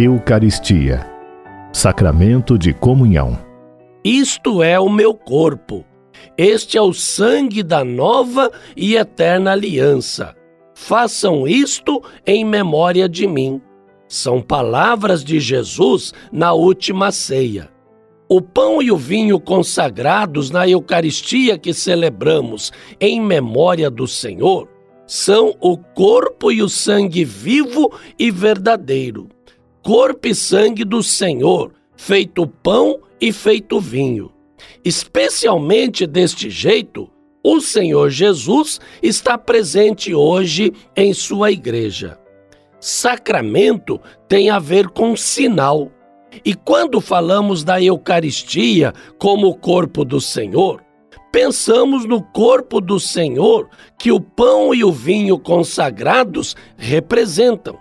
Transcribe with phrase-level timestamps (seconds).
[0.00, 1.04] Eucaristia
[1.72, 3.36] Sacramento de Comunhão.
[4.04, 5.84] Isto é o meu corpo.
[6.36, 10.36] Este é o sangue da nova e eterna aliança.
[10.72, 13.60] Façam isto em memória de mim.
[14.06, 17.68] São palavras de Jesus na última ceia.
[18.28, 22.70] O pão e o vinho consagrados na Eucaristia que celebramos
[23.00, 24.68] em memória do Senhor
[25.08, 29.28] são o corpo e o sangue vivo e verdadeiro,
[29.88, 34.30] corpo e sangue do Senhor, feito pão e feito vinho.
[34.84, 37.08] Especialmente deste jeito,
[37.42, 42.18] o Senhor Jesus está presente hoje em sua igreja.
[42.78, 45.90] Sacramento tem a ver com sinal
[46.44, 50.84] e quando falamos da Eucaristia como o corpo do Senhor,
[51.32, 57.78] pensamos no corpo do Senhor que o pão e o vinho consagrados representam.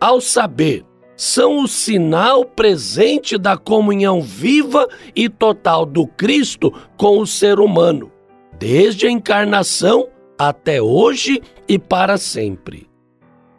[0.00, 0.89] Ao saber,
[1.20, 8.10] são o sinal presente da comunhão viva e total do Cristo com o ser humano,
[8.58, 12.88] desde a encarnação até hoje e para sempre.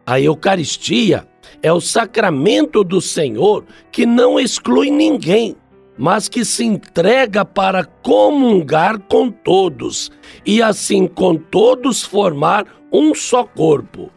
[0.03, 1.27] A Eucaristia
[1.61, 5.55] é o sacramento do Senhor que não exclui ninguém,
[5.95, 10.09] mas que se entrega para comungar com todos
[10.43, 14.09] e assim com todos formar um só corpo.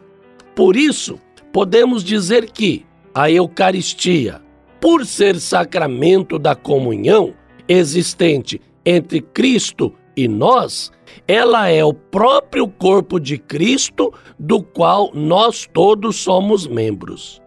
[0.55, 1.19] Por isso,
[1.53, 2.83] podemos dizer que
[3.15, 4.41] a Eucaristia,
[4.81, 7.33] por ser sacramento da comunhão
[7.65, 10.91] existente entre Cristo e nós,
[11.25, 17.41] ela é o próprio corpo de Cristo, do qual nós todos somos membros.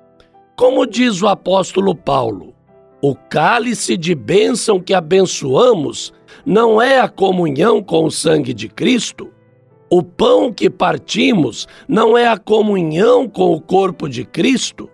[0.57, 2.55] Como diz o apóstolo Paulo,
[3.03, 6.15] o cálice de bênção que abençoamos
[6.47, 9.31] não é a comunhão com o sangue de Cristo?
[9.91, 14.89] O pão que partimos não é a comunhão com o corpo de Cristo?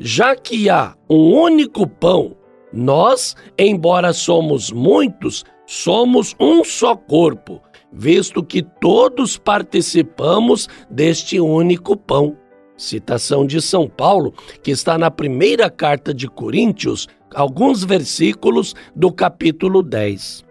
[0.00, 2.36] Já que há um único pão,
[2.72, 7.60] nós, embora somos muitos, somos um só corpo
[7.92, 12.36] visto que todos participamos deste único pão.
[12.76, 19.82] Citação de São Paulo, que está na primeira carta de Coríntios, alguns versículos do capítulo
[19.82, 20.44] 10.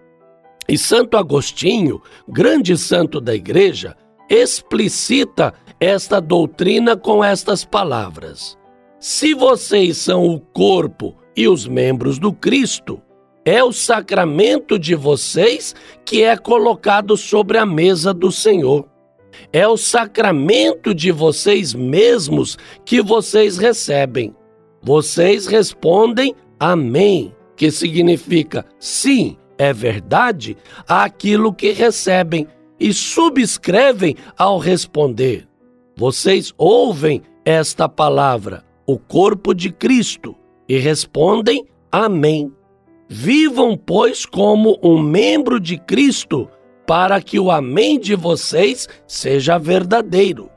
[0.67, 3.95] E Santo Agostinho, grande santo da igreja,
[4.29, 8.58] explicita esta doutrina com estas palavras:
[8.99, 13.01] Se vocês são o corpo e os membros do Cristo,
[13.45, 15.73] é o sacramento de vocês
[16.03, 18.85] que é colocado sobre a mesa do Senhor.
[19.53, 24.35] É o sacramento de vocês mesmos que vocês recebem.
[24.81, 32.45] Vocês respondem Amém, que significa sim, é verdade, àquilo que recebem
[32.77, 35.47] e subscrevem ao responder.
[35.95, 40.35] Vocês ouvem esta palavra, o corpo de Cristo,
[40.67, 42.51] e respondem Amém.
[43.07, 46.49] Vivam, pois, como um membro de Cristo,
[46.87, 50.49] para que o amém de vocês seja verdadeiro.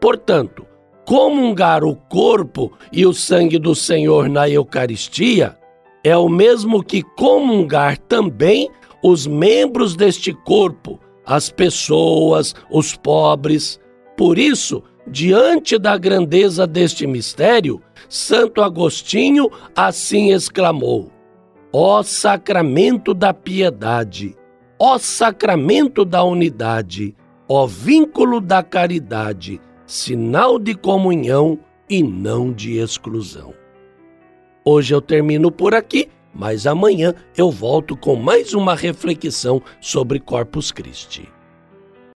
[0.00, 0.64] Portanto,
[1.04, 5.58] comungar o corpo e o sangue do Senhor na Eucaristia
[6.04, 8.70] é o mesmo que comungar também
[9.02, 13.80] os membros deste corpo, as pessoas, os pobres.
[14.16, 21.10] Por isso, diante da grandeza deste mistério, Santo Agostinho assim exclamou:
[21.72, 24.36] Ó sacramento da piedade,
[24.78, 27.14] ó sacramento da unidade,
[27.48, 31.58] ó vínculo da caridade, sinal de comunhão
[31.88, 33.54] e não de exclusão.
[34.64, 40.70] Hoje eu termino por aqui, mas amanhã eu volto com mais uma reflexão sobre Corpus
[40.70, 41.28] Christi.